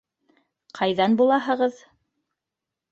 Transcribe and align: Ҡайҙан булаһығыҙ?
Ҡайҙан 0.79 1.19
булаһығыҙ? 1.21 1.87